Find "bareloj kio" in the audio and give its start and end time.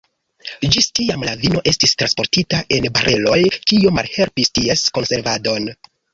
2.97-3.93